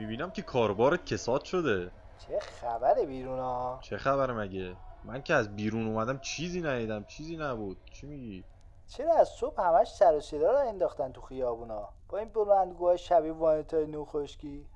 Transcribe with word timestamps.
می‌بینم 0.00 0.30
که 0.30 0.42
کاربارت 0.42 1.06
کساد 1.06 1.44
شده. 1.44 1.90
چه 2.18 2.38
خبره 2.40 3.06
بیرون 3.06 3.38
ها؟ 3.38 3.80
چه 3.82 3.96
خبره 3.96 4.34
مگه؟ 4.34 4.76
من 5.04 5.22
که 5.22 5.34
از 5.34 5.56
بیرون 5.56 5.86
اومدم 5.86 6.18
چیزی 6.18 6.60
ندیدم 6.60 7.04
چیزی 7.04 7.36
نبود. 7.36 7.76
چی 7.92 8.06
میگی؟ 8.06 8.44
چرا 8.88 9.14
از 9.14 9.28
صبح 9.28 9.62
همش 9.62 9.88
سر 9.88 10.14
و 10.14 10.20
صدا 10.20 10.52
رو 10.52 10.68
انداختن 10.68 11.12
تو 11.12 11.20
خیابونا؟ 11.20 11.88
با 12.08 12.18
این 12.18 12.28
بلندگوهای 12.28 12.98
شبیه 12.98 13.32
وانتای 13.32 13.86
نو 13.86 14.04
خشکی 14.04 14.66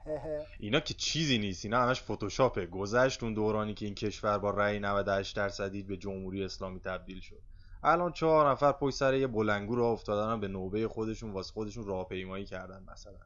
اینا 0.61 0.81
که 0.81 0.95
چیزی 0.95 1.39
نیست. 1.39 1.65
اینا 1.65 1.83
همش 1.83 2.03
فتوشاپه. 2.03 2.67
گذشت 2.67 3.23
اون 3.23 3.35
دورانی 3.35 3.75
که 3.75 3.87
این 3.87 3.95
کشور 3.95 4.39
با 4.39 4.51
رأی 4.51 4.81
98 4.81 5.37
درصدی 5.37 5.83
به 5.83 5.97
جمهوری 5.97 6.45
اسلامی 6.45 6.81
تبدیل 6.81 7.21
شد. 7.21 7.41
الان 7.83 8.13
چهار 8.13 8.51
نفر 8.51 8.73
پشت 8.73 8.97
سر 8.97 9.15
یه 9.15 9.27
بلنگو 9.27 9.75
رو 9.75 9.85
افتادن 9.85 10.41
به 10.41 10.49
نوبه 10.49 10.89
خودشون 10.89 11.31
واسه 11.31 11.53
خودشون 11.53 11.87
راهپیمایی 11.87 12.45
کردن 12.45 12.85
مثلا. 12.93 13.19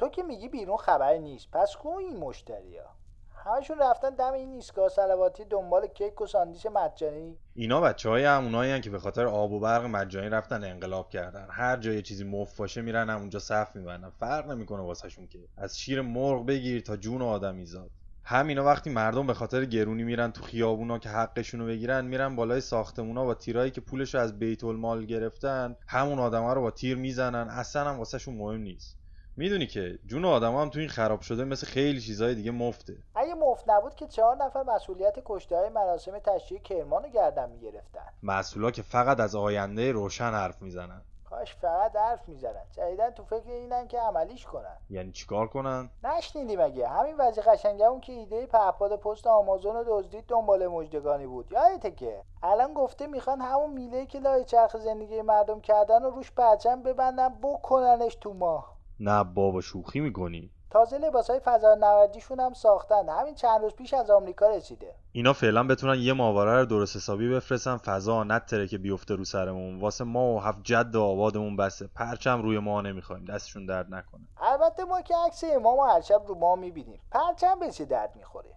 تو 0.00 0.08
که 0.08 0.22
میگی 0.22 0.48
بیرون 0.48 0.76
خبری 0.76 1.18
نیست. 1.18 1.50
پس 1.52 1.76
کو 1.76 1.88
این 1.88 2.16
مشتریا 2.16 2.86
همشون 3.34 3.78
رفتن 3.78 4.10
دم 4.10 4.32
این 4.32 4.52
ایستگاه 4.52 4.88
سلواتی 4.88 5.44
دنبال 5.44 5.86
کیک 5.86 6.20
و 6.20 6.26
ساندیش 6.26 6.66
مجانی؟ 6.66 7.38
اینا 7.54 7.80
بچه 7.80 8.08
های 8.08 8.24
همونایی 8.24 8.80
که 8.80 8.90
به 8.90 8.98
خاطر 8.98 9.26
آب 9.26 9.52
و 9.52 9.60
برق 9.60 9.84
مجانی 9.84 10.28
رفتن 10.28 10.64
انقلاب 10.64 11.10
کردن. 11.10 11.46
هر 11.50 11.76
جای 11.76 12.02
چیزی 12.02 12.24
مفت 12.24 12.56
باشه 12.56 12.82
میرن 12.82 13.10
همونجا 13.10 13.38
صف 13.38 13.76
میبندن. 13.76 14.10
فرق 14.10 14.50
نمی‌کنه 14.50 14.82
واسهشون 14.82 15.26
که. 15.26 15.38
از 15.56 15.78
شیر 15.78 16.00
مرغ 16.00 16.46
بگیر 16.46 16.80
تا 16.80 16.96
جون 16.96 17.22
آدمی 17.22 17.66
زاد 17.66 17.90
همینا 18.24 18.64
وقتی 18.64 18.90
مردم 18.90 19.26
به 19.26 19.34
خاطر 19.34 19.64
گرونی 19.64 20.02
میرن 20.02 20.32
تو 20.32 20.42
خیابونا 20.42 20.98
که 20.98 21.08
حقشونو 21.08 21.66
بگیرن 21.66 22.04
میرن 22.04 22.36
بالای 22.36 22.60
ساختمونا 22.60 23.24
با 23.24 23.34
تیرایی 23.34 23.70
که 23.70 23.80
پولشو 23.80 24.18
از 24.18 24.38
بیت 24.38 24.64
المال 24.64 25.04
گرفتن 25.04 25.76
همون 25.86 26.18
آدما 26.18 26.52
رو 26.52 26.60
با 26.60 26.70
تیر 26.70 26.96
می‌زنن. 26.96 27.48
اصلا 27.48 27.90
هم 27.90 27.98
واسهشون 27.98 28.34
مهم 28.34 28.60
نیست. 28.60 28.99
می‌دونی 29.40 29.66
که 29.66 29.98
جون 30.06 30.24
آدم 30.24 30.56
هم 30.56 30.68
تو 30.68 30.78
این 30.78 30.88
خراب 30.88 31.20
شده 31.20 31.44
مثل 31.44 31.66
خیلی 31.66 32.00
چیزهای 32.00 32.34
دیگه 32.34 32.50
مفته. 32.50 32.96
اگه 33.14 33.34
مفت 33.34 33.70
نبود 33.70 33.94
که 33.94 34.06
چهار 34.06 34.36
نفر 34.36 34.62
مسئولیت 34.62 35.14
کشته 35.24 35.56
های 35.56 35.68
مراسم 35.68 36.18
تشییع 36.18 36.60
کرمان 36.60 37.02
رو 37.02 37.08
گردن 37.08 37.50
می‌گرفتن. 37.50 38.06
مسئولا 38.22 38.70
که 38.70 38.82
فقط 38.82 39.20
از 39.20 39.36
آینده 39.36 39.92
روشن 39.92 40.30
حرف 40.30 40.62
می‌زنن. 40.62 41.02
کاش 41.30 41.54
فقط 41.54 41.96
حرف 41.96 42.28
می‌زنن 42.28 42.64
جدیدن 42.72 43.10
تو 43.10 43.24
فکر 43.24 43.50
اینن 43.50 43.88
که 43.88 44.00
عملیش 44.00 44.46
کنن. 44.46 44.76
یعنی 44.90 45.12
چیکار 45.12 45.48
کنن؟ 45.48 45.90
نشنیدی 46.04 46.56
مگه 46.56 46.88
همین 46.88 47.16
وضع 47.16 47.42
قشنگه 47.42 47.84
اون 47.84 48.00
که 48.00 48.12
ایده 48.12 48.46
پهپاد 48.46 48.96
پست 48.96 49.26
آمازون 49.26 49.76
رو 49.76 49.84
دزدید 49.86 50.24
دنبال 50.28 50.66
مجدگانی 50.66 51.26
بود. 51.26 51.52
یادته 51.52 51.90
که 51.90 52.22
الان 52.42 52.74
گفته 52.74 53.06
می‌خوان 53.06 53.40
همون 53.40 53.70
میله 53.70 54.06
که 54.06 54.18
لای 54.20 54.44
چرخ 54.44 54.76
زندگی 54.76 55.22
مردم 55.22 55.60
کردن 55.60 56.02
و 56.02 56.10
روش 56.10 56.32
پرچم 56.32 56.82
ببندن 56.82 57.28
بکننش 57.42 58.14
تو 58.14 58.34
ماه. 58.34 58.79
نه 59.00 59.24
بابا 59.24 59.60
شوخی 59.60 60.00
می‌کنی. 60.00 60.50
تازه 60.70 60.98
لباس 60.98 61.30
های 61.30 61.40
فضا 61.40 61.74
نوردیشون 61.74 62.40
هم 62.40 62.52
ساختن. 62.52 63.08
همین 63.08 63.34
چند 63.34 63.60
روز 63.62 63.74
پیش 63.74 63.94
از 63.94 64.10
آمریکا 64.10 64.50
رسیده. 64.50 64.94
اینا 65.12 65.32
فعلا 65.32 65.66
بتونن 65.66 65.98
یه 65.98 66.12
ماوره 66.12 66.58
رو 66.58 66.64
درست 66.66 66.96
حسابی 66.96 67.28
بفرستن. 67.28 67.76
فضا 67.76 68.24
نتره 68.24 68.68
که 68.68 68.78
بیفته 68.78 69.14
رو 69.14 69.24
سرمون. 69.24 69.80
واسه 69.80 70.04
ما 70.04 70.34
و 70.34 70.40
هفت 70.40 70.60
جد 70.64 70.96
و 70.96 71.02
آبادمون 71.02 71.56
بسه 71.56 71.86
پرچم 71.86 72.42
روی 72.42 72.58
ما 72.58 72.80
نمی‌خوایم. 72.80 73.24
دستشون 73.24 73.66
درد 73.66 73.94
نکنه. 73.94 74.28
البته 74.40 74.84
ما 74.84 75.00
که 75.02 75.14
عکس 75.26 75.44
امام 75.44 75.78
و 75.78 75.84
هر 75.84 76.00
شب 76.00 76.22
رو 76.26 76.34
ما 76.34 76.56
می‌بینیم. 76.56 77.00
پرچم 77.10 77.58
به 77.60 77.70
چه 77.70 77.84
درد 77.84 78.16
می‌خوره؟ 78.16 78.50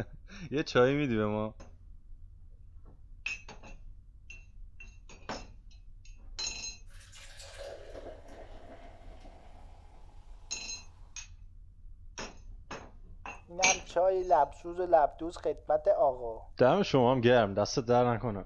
یه 0.50 0.62
چایی 0.62 0.94
میدی 0.94 1.16
به 1.16 1.26
ما؟ 1.26 1.54
چای 13.94 14.22
لبسوز 14.22 14.80
و 14.80 14.86
لبدوز 14.86 15.36
خدمت 15.36 15.88
آقا. 15.88 16.40
دم 16.58 16.82
شما 16.82 17.12
هم 17.12 17.20
گرم 17.20 17.54
دست 17.54 17.78
در 17.80 18.14
نکنه. 18.14 18.44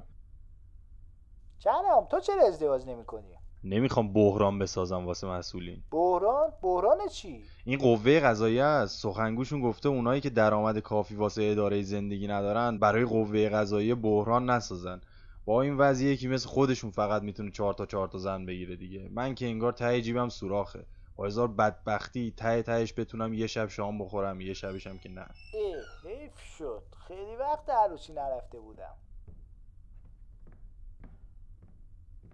جانم 1.59 2.07
تو 2.11 2.21
چرا 2.21 2.47
ازدواج 2.47 2.87
نمی 2.87 3.05
کنی؟ 3.05 3.35
نمی‌خوام 3.65 4.13
بحران 4.13 4.59
بسازم 4.59 5.07
واسه 5.07 5.27
مسئولین. 5.27 5.83
بحران؟ 5.91 6.53
بحران 6.63 6.99
چی؟ 7.09 7.43
این 7.65 7.79
قوه 7.79 8.21
قضاییه 8.21 8.65
است. 8.65 9.03
سخنگوشون 9.03 9.61
گفته 9.61 9.89
اونایی 9.89 10.21
که 10.21 10.31
درآمد 10.31 10.79
کافی 10.79 11.15
واسه 11.15 11.43
اداره 11.43 11.83
زندگی 11.83 12.27
ندارن 12.29 12.79
برای 12.79 13.05
قوه 13.05 13.49
قضاییه 13.49 13.95
بحران 13.95 14.51
نسازن. 14.51 15.01
با 15.45 15.63
این 15.63 15.77
وضعیه 15.77 16.17
که 16.17 16.29
مثل 16.29 16.49
خودشون 16.49 16.91
فقط 16.91 17.23
می‌تونه 17.23 17.51
چهار 17.51 17.75
تا 17.75 17.87
چهار 17.87 18.09
تا 18.09 18.19
زن 18.19 18.47
بگیره 18.47 18.77
دیگه. 18.77 19.09
من 19.13 19.35
که 19.35 19.47
انگار 19.47 19.73
ته 19.73 20.03
جیبم 20.03 20.29
سوراخه. 20.29 20.87
با 21.19 21.27
هزار 21.27 21.49
بدبختی 21.49 22.31
ته 22.31 22.63
تهش 22.63 22.95
بتونم 22.97 23.35
یه 23.35 23.47
شب 23.47 23.69
شام 23.69 23.99
بخورم 23.99 24.41
یه 24.41 24.55
شبشم 24.55 24.99
که 24.99 25.09
نه. 25.09 25.27
ای 25.53 25.75
حیف 26.05 26.39
شد. 26.41 26.83
خیلی 27.09 27.37
وقت 27.37 27.71
عروسی 27.71 28.13
نرفته 28.13 28.61
بودم. 28.61 28.97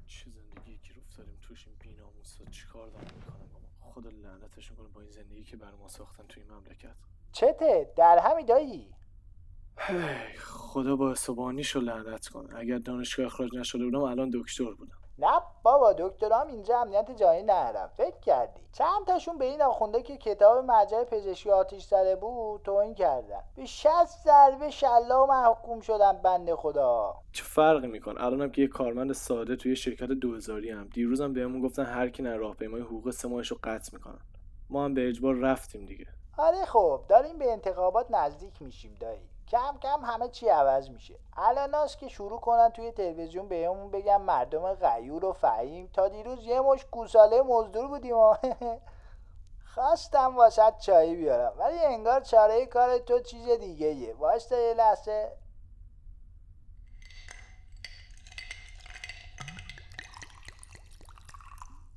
چه 0.06 0.30
زندگی 0.30 0.78
که 0.78 0.94
افتادیم 0.98 1.38
توش 1.42 1.66
این 1.66 1.76
بیناموسا؟ 1.80 2.44
چیکار 2.44 2.88
دارم 2.88 3.04
می‌کنم 3.16 3.48
بابا؟ 3.52 3.92
خدا 3.92 4.10
لعنتشون 4.10 4.76
کنه 4.76 4.88
با 4.88 5.00
این 5.00 5.10
زندگی 5.10 5.44
که 5.44 5.56
بر 5.56 5.70
ما 5.70 5.88
ساختن 5.88 6.24
توی 6.28 6.42
این 6.42 6.52
مملکت. 6.52 6.96
چته؟ 7.32 7.92
در 7.96 8.18
همی 8.18 8.44
دایی 8.44 8.94
خدا 10.38 10.96
با 10.96 11.14
رو 11.74 11.80
لعنت 11.80 12.28
کنه. 12.28 12.56
اگر 12.56 12.78
دانشگاه 12.78 13.26
اخراج 13.26 13.54
نشده 13.54 13.84
بودم 13.84 14.02
الان 14.02 14.30
دکتر 14.34 14.74
بودم. 14.74 15.03
نه 15.18 15.42
بابا 15.62 15.92
دکترام 15.92 16.46
اینجا 16.46 16.78
امنیت 16.78 17.10
جایی 17.10 17.42
نرم 17.42 17.90
فکر 17.96 18.20
کردی. 18.20 18.60
چند 18.72 19.06
تاشون 19.06 19.38
به 19.38 19.44
این 19.44 19.62
آخونده 19.62 20.02
که 20.02 20.16
کتاب 20.16 20.64
مرجع 20.64 21.04
پزشکی 21.04 21.50
آتیش 21.50 21.84
زده 21.84 22.16
بود 22.16 22.62
توهین 22.62 22.94
کردن. 22.94 23.40
به 23.56 23.66
60 23.66 24.06
ضربه 24.24 24.70
شلا 24.70 25.26
محکوم 25.26 25.80
شدن 25.80 26.12
بنده 26.12 26.56
خدا. 26.56 27.14
چه 27.32 27.44
فرقی 27.44 27.86
میکن 27.86 28.18
الانم 28.18 28.50
که 28.50 28.62
یه 28.62 28.68
کارمند 28.68 29.12
ساده 29.12 29.56
توی 29.56 29.76
شرکت 29.76 30.06
دوزاری 30.06 30.70
هم. 30.70 30.88
دیروزم 30.88 31.32
بهمون 31.32 31.62
گفتن 31.62 31.84
هر 31.84 32.08
کی 32.08 32.22
نه 32.22 32.36
راهپیمای 32.36 32.80
حقوق 32.80 33.10
سه 33.10 33.28
رو 33.28 33.58
قطع 33.64 33.90
می‌کنن. 33.92 34.20
ما 34.70 34.84
هم 34.84 34.94
به 34.94 35.08
اجبار 35.08 35.34
رفتیم 35.34 35.86
دیگه. 35.86 36.06
آره 36.38 36.64
خب 36.64 37.00
داریم 37.08 37.38
به 37.38 37.52
انتخابات 37.52 38.06
نزدیک 38.10 38.62
میشیم 38.62 38.96
دایی. 39.00 39.28
کم 39.48 39.78
کم 39.82 40.04
همه 40.04 40.28
چی 40.28 40.48
عوض 40.48 40.90
میشه. 40.90 41.14
الاناست 41.36 41.98
که 41.98 42.08
شروع 42.08 42.40
کنن 42.40 42.70
توی 42.70 42.92
تلویزیون 42.92 43.48
بهمون 43.48 43.90
بگن 43.90 44.16
مردم 44.16 44.74
غیور 44.74 45.24
و 45.24 45.32
فهیم. 45.32 45.90
تا 45.92 46.08
دیروز 46.08 46.46
یه 46.46 46.60
مش 46.60 46.84
گوساله 46.90 47.42
مزدور 47.42 47.88
بودیم 47.88 48.16
خواستم 49.74 50.36
واسط 50.36 50.78
چایی 50.78 51.16
بیارم. 51.16 51.52
ولی 51.58 51.78
انگار 51.78 52.20
چاره 52.20 52.66
کار 52.66 52.98
تو 52.98 53.20
چیز 53.20 53.48
دیگه 53.48 53.86
یه 53.86 54.14
واستا 54.14 54.58
یه 54.58 54.74
لحظه 54.74 55.32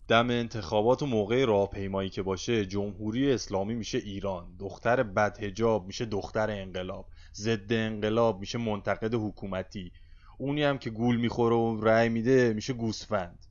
دم 0.08 0.30
انتخابات 0.30 1.02
و 1.02 1.06
موقع 1.06 1.46
راهپیمایی 1.46 2.10
که 2.10 2.22
باشه 2.22 2.66
جمهوری 2.66 3.32
اسلامی 3.32 3.76
میشه 3.76 3.98
ایران. 3.98 4.56
دختر 4.60 5.04
بدهجاب 5.04 5.88
میشه 5.88 6.06
دختر 6.06 6.52
انقلاب. 6.52 7.06
ضد 7.36 7.74
انقلاب 7.74 8.40
میشه 8.40 8.58
منتقد 8.58 9.14
حکومتی. 9.14 9.92
اونی 10.38 10.64
هم 10.64 10.78
که 10.78 10.90
گول 10.90 11.18
می‌خوره 11.18 11.56
و 11.56 11.82
رأی 11.82 12.10
میده 12.10 12.54
میشه 12.54 12.74
گوسفند. 12.74 13.46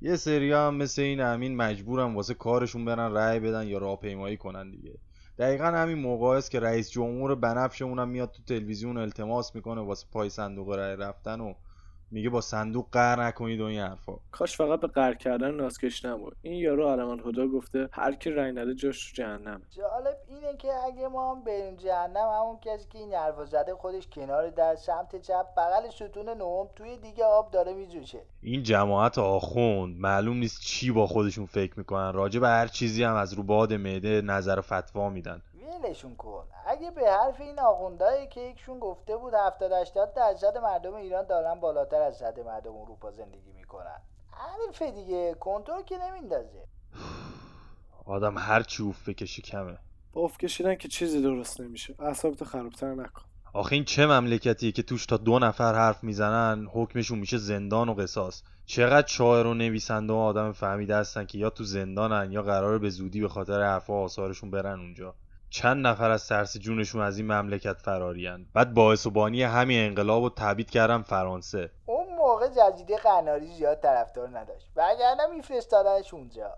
یه 0.00 0.16
سری 0.16 0.52
هم 0.52 0.74
مثل 0.74 1.02
این 1.02 1.20
امین 1.20 1.56
مجبورن 1.56 2.14
واسه 2.14 2.34
کارشون 2.34 2.84
برن 2.84 3.12
رأی 3.12 3.40
بدن 3.40 3.66
یا 3.66 3.78
راهپیمایی 3.78 4.36
کنن 4.36 4.70
دیگه. 4.70 4.98
دقیقا 5.38 5.64
همین 5.64 5.98
موقع 5.98 6.26
است 6.26 6.50
که 6.50 6.60
رئیس 6.60 6.90
جمهور 6.90 7.34
بنفش 7.34 7.82
اونم 7.82 8.08
میاد 8.08 8.30
تو 8.30 8.42
تلویزیون 8.42 8.96
التماس 8.96 9.54
می‌کنه 9.54 9.80
واسه 9.80 10.06
پای 10.12 10.28
صندوق 10.28 10.70
رأی 10.70 10.96
رفتن 10.96 11.40
و 11.40 11.54
میگه 12.10 12.30
با 12.30 12.40
صندوق 12.40 12.86
قهر 12.92 13.22
نکنید 13.22 13.60
و 13.60 13.64
این 13.64 13.80
حرفا. 13.80 14.12
کاش 14.30 14.56
فقط 14.56 14.80
به 14.80 14.86
قهر 14.86 15.14
کردن 15.14 15.50
ناسکش 15.50 16.04
نبود. 16.04 16.36
این 16.42 16.54
یارو 16.54 16.88
علمان 16.88 17.20
خدا 17.20 17.46
گفته 17.46 17.88
هر 17.92 18.14
کی 18.14 18.30
رای 18.30 18.52
نده 18.52 18.74
جاش 18.74 19.10
تو 19.10 19.22
جهنم. 19.22 19.62
جالب 19.70 20.16
اینه 20.28 20.56
که 20.56 20.68
اگه 20.86 21.08
ما 21.08 21.34
هم 21.34 21.44
بریم 21.44 21.76
جهنم 21.76 22.28
همون 22.40 22.58
کسی 22.62 22.86
که 22.90 22.98
این 22.98 23.12
حرفا 23.12 23.44
زده 23.44 23.74
خودش 23.74 24.08
کنار 24.12 24.50
در 24.50 24.74
سمت 24.74 25.16
چپ 25.22 25.46
بغل 25.56 25.90
ستون 25.90 26.28
نهم 26.28 26.68
توی 26.76 26.96
دیگه 26.96 27.24
آب 27.24 27.50
داره 27.50 27.72
میجوشه. 27.72 28.18
این 28.42 28.62
جماعت 28.62 29.18
آخوند 29.18 30.00
معلوم 30.00 30.36
نیست 30.36 30.60
چی 30.60 30.90
با 30.90 31.06
خودشون 31.06 31.46
فکر 31.46 31.78
می‌کنن. 31.78 32.12
راجع 32.12 32.40
به 32.40 32.48
هر 32.48 32.66
چیزی 32.66 33.04
هم 33.04 33.14
از 33.14 33.32
رو 33.32 33.42
باد 33.42 33.72
معده 33.72 34.20
نظر 34.20 34.60
فتوا 34.60 35.10
میدن. 35.10 35.42
ولشون 35.84 36.16
کن. 36.16 36.44
اگه 36.66 36.90
به 36.90 37.10
حرف 37.10 37.40
این 37.40 37.60
آخوندهایی 37.60 38.28
که 38.28 38.40
یکشون 38.40 38.78
گفته 38.78 39.16
بود 39.16 39.34
70 39.34 39.72
80 39.72 40.14
درصد 40.14 40.58
مردم 40.58 40.94
ایران 40.94 41.26
دارن 41.26 41.60
بالاتر 41.60 42.02
از 42.02 42.16
صد 42.16 42.40
مردم 42.40 42.76
اروپا 42.76 43.10
زندگی 43.10 43.52
می‌کنن. 43.52 44.00
حرف 44.30 44.82
دیگه 44.82 45.34
کنترل 45.34 45.82
که 45.82 45.98
نمیندازه. 45.98 46.66
آدم 48.06 48.38
هر 48.38 48.62
چی 48.62 48.82
اوف 48.82 49.08
بکشی 49.08 49.42
کمه. 49.42 49.78
با 50.12 50.20
اوف 50.20 50.38
کشیدن 50.38 50.74
که 50.74 50.88
چیزی 50.88 51.22
درست 51.22 51.60
نمیشه. 51.60 51.94
اعصابتو 51.98 52.44
خرابتر 52.44 52.94
نکن. 52.94 53.22
آخه 53.52 53.74
این 53.74 53.84
چه 53.84 54.06
مملکتیه 54.06 54.72
که 54.72 54.82
توش 54.82 55.06
تا 55.06 55.16
دو 55.16 55.38
نفر 55.38 55.74
حرف 55.74 56.04
می‌زنن 56.04 56.66
حکمشون 56.72 57.18
میشه 57.18 57.36
زندان 57.38 57.88
و 57.88 57.94
قصاص. 57.94 58.42
چقدر 58.66 59.06
شاعر 59.06 59.46
و 59.46 59.54
نویسنده 59.54 60.12
و 60.12 60.16
آدم 60.16 60.52
فهمیده 60.52 60.96
هستن 60.96 61.26
که 61.26 61.38
یا 61.38 61.50
تو 61.50 61.64
زندانن 61.64 62.32
یا 62.32 62.42
قراره 62.42 62.78
به 62.78 62.90
زودی 62.90 63.20
به 63.20 63.28
خاطر 63.28 63.62
حرفا 63.62 63.94
آثارشون 63.94 64.50
برن 64.50 64.80
اونجا. 64.80 65.14
چند 65.50 65.86
نفر 65.86 66.10
از 66.10 66.28
ترس 66.28 66.56
جونشون 66.56 67.02
از 67.02 67.18
این 67.18 67.26
مملکت 67.32 67.76
فرارین. 67.78 68.46
بعد 68.54 68.74
باعث 68.74 69.06
و 69.06 69.10
بانی 69.10 69.42
همین 69.42 69.86
انقلاب 69.86 70.22
رو 70.22 70.30
تبعید 70.30 70.70
کردم 70.70 71.02
فرانسه. 71.02 71.70
اون 71.86 72.14
موقع 72.16 72.48
جزیده 72.48 72.96
قناری 72.96 73.46
زیاد 73.46 73.80
طرفدار 73.80 74.38
نداشت. 74.38 74.70
وگرنه 74.76 75.26
میفرستادنش 75.34 76.14
اونجا. 76.14 76.54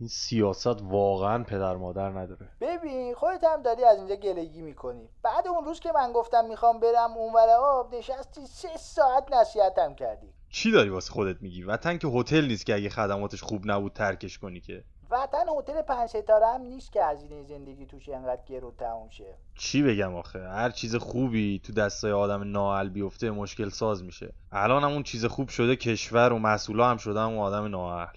این 0.00 0.08
سیاست 0.08 0.82
واقعا 0.82 1.44
پدر 1.44 1.76
مادر 1.76 2.08
نداره. 2.08 2.48
ببین 2.60 3.14
خودت 3.14 3.44
هم 3.44 3.62
داری 3.62 3.84
از 3.84 3.98
اینجا 3.98 4.14
گلگی 4.14 4.62
می‌کنی. 4.62 5.08
بعد 5.22 5.48
اون 5.48 5.64
روز 5.64 5.80
که 5.80 5.92
من 5.92 6.12
گفتم 6.12 6.44
می‌خوام 6.44 6.80
برم 6.80 7.12
اونور 7.16 7.48
آب 7.48 7.94
نشستی 7.94 8.46
سه 8.46 8.76
ساعت 8.76 9.32
نصیحتم 9.32 9.94
کردی. 9.94 10.32
چی 10.50 10.70
داری 10.72 10.88
واسه 10.88 11.12
خودت 11.12 11.42
میگی؟ 11.42 11.62
وطن 11.62 11.98
که 11.98 12.08
هتل 12.08 12.44
نیست 12.44 12.66
که 12.66 12.74
اگه 12.74 12.88
خدماتش 12.88 13.42
خوب 13.42 13.62
نبود 13.64 13.92
ترکش 13.92 14.38
کنی 14.38 14.60
که. 14.60 14.84
وطن 15.10 15.44
هتل 15.58 15.82
پنج 15.82 16.08
ستاره 16.08 16.46
هم 16.46 16.60
نیست 16.60 16.92
که 16.92 17.04
هزینه 17.04 17.42
زندگی 17.42 17.86
توش 17.86 18.08
انقدر 18.08 18.42
گرون 18.46 18.74
تموم 18.78 19.08
شه. 19.10 19.34
چی 19.54 19.82
بگم 19.82 20.14
آخه؟ 20.14 20.48
هر 20.48 20.70
چیز 20.70 20.96
خوبی 20.96 21.58
تو 21.64 21.72
دستای 21.72 22.12
آدم 22.12 22.42
نااهل 22.42 22.88
بیفته 22.88 23.30
مشکل 23.30 23.68
ساز 23.68 24.04
میشه. 24.04 24.32
الان 24.52 24.84
هم 24.84 24.90
اون 24.90 25.02
چیز 25.02 25.24
خوب 25.24 25.48
شده 25.48 25.76
کشور 25.76 26.32
و 26.32 26.38
مسئولا 26.38 26.90
هم 26.90 26.96
شده 26.96 27.20
هم 27.20 27.38
آدم 27.38 27.64
نااهل. 27.64 28.16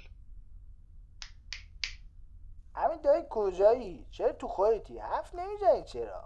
همین 2.76 3.02
دایی 3.02 3.24
کجایی؟ 3.30 4.06
چرا 4.12 4.32
تو 4.32 4.48
خودتی؟ 4.48 4.98
حرف 4.98 5.36
نمی‌زنی 5.36 5.84
چرا؟ 5.86 6.24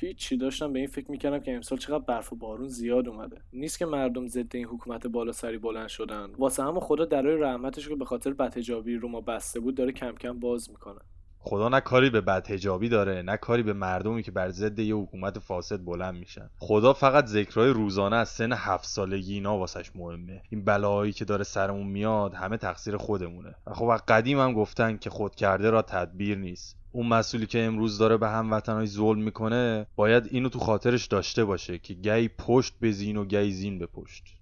هیچی 0.00 0.36
داشتم 0.36 0.72
به 0.72 0.78
این 0.78 0.88
فکر 0.88 1.10
می‌کردم 1.10 1.38
که 1.38 1.54
امسال 1.54 1.78
چقدر 1.78 2.04
برف 2.04 2.32
و 2.32 2.36
بارون 2.36 2.68
زیاد 2.68 3.08
اومده. 3.08 3.40
نیست 3.52 3.78
که 3.78 3.86
مردم 3.86 4.26
ضد 4.26 4.56
این 4.56 4.66
حکومت 4.66 5.06
بالا 5.06 5.32
سری 5.32 5.58
بلند 5.58 5.88
شدن. 5.88 6.32
واسه 6.38 6.62
هم 6.62 6.80
خدا 6.80 7.04
درای 7.04 7.36
رحمتش 7.36 7.88
که 7.88 7.96
به 7.96 8.04
خاطر 8.04 8.32
بدهجابی 8.32 8.94
رو 8.94 9.08
ما 9.08 9.20
بسته 9.20 9.60
بود 9.60 9.74
داره 9.74 9.92
کم 9.92 10.12
کم 10.12 10.40
باز 10.40 10.70
می‌کنه. 10.70 11.00
خدا 11.42 11.68
نه 11.68 11.80
کاری 11.80 12.10
به 12.10 12.20
بدهجابی 12.20 12.88
داره 12.88 13.22
نه 13.22 13.36
کاری 13.36 13.62
به 13.62 13.72
مردمی 13.72 14.22
که 14.22 14.30
بر 14.30 14.50
ضد 14.50 14.78
یه 14.78 14.94
حکومت 14.94 15.38
فاسد 15.38 15.84
بلند 15.84 16.14
میشن. 16.14 16.50
خدا 16.58 16.92
فقط 16.92 17.26
ذکرهای 17.26 17.70
روزانه 17.70 18.16
از 18.16 18.28
سن 18.28 18.52
هفت 18.52 18.86
سالگی 18.86 19.34
اینا 19.34 19.58
واسش 19.58 19.90
مهمه. 19.94 20.42
این 20.50 20.64
بلاهایی 20.64 21.12
که 21.12 21.24
داره 21.24 21.44
سرمون 21.44 21.86
میاد 21.86 22.34
همه 22.34 22.56
تقصیر 22.56 22.96
خودمونه. 22.96 23.54
خب 23.72 23.84
از 23.84 24.00
قدیم 24.08 24.40
هم 24.40 24.52
گفتن 24.52 24.96
که 24.96 25.10
خود 25.10 25.34
کرده 25.34 25.70
را 25.70 25.82
تدبیر 25.82 26.38
نیست. 26.38 26.76
اون 26.92 27.06
مسئولی 27.06 27.46
که 27.46 27.62
امروز 27.62 27.98
داره 27.98 28.16
به 28.16 28.28
هموطنهای 28.28 28.86
ظلم 28.86 29.22
می‌کنه 29.22 29.86
باید 29.96 30.28
اینو 30.30 30.48
تو 30.48 30.58
خاطرش 30.58 31.06
داشته 31.06 31.44
باشه 31.44 31.78
که 31.78 31.94
گی 31.94 32.28
پشت 32.28 32.74
به 32.80 32.92
زین 32.92 33.16
و 33.16 33.24
گی 33.24 33.50
زین 33.50 33.78
به 33.78 33.86
پشت. 33.86 34.39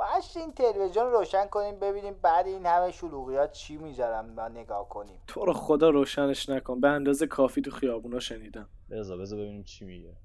باش 0.00 0.36
این 0.36 0.52
تلویزیون 0.52 1.06
رو 1.06 1.18
روشن 1.18 1.46
کنیم 1.46 1.78
ببینیم 1.78 2.14
بعد 2.22 2.46
این 2.46 2.66
همه 2.66 2.92
شلوغیات 2.92 3.52
چی 3.52 3.76
می‌ذارم 3.76 4.26
ما 4.34 4.48
نگاه 4.48 4.88
کنیم. 4.88 5.22
تو 5.26 5.44
رو 5.44 5.52
خدا 5.52 5.90
روشنش 5.90 6.48
نکن. 6.48 6.80
به 6.80 6.88
اندازه 6.88 7.26
کافی 7.26 7.62
تو 7.62 7.70
خیابونا 7.70 8.20
شنیدم. 8.20 8.68
بذار 8.90 9.18
بذار 9.18 9.38
ببینیم 9.38 9.62
چی 9.62 9.84
میگه. 9.84 10.16